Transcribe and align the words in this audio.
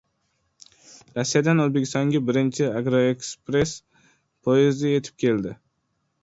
Rossiyadan 1.17 1.61
O‘zbekistonga 1.65 2.21
birinchi 2.29 2.69
“Agroekspress” 2.79 3.75
poyezdi 4.49 4.95
yetib 4.95 5.21
keldi 5.27 5.55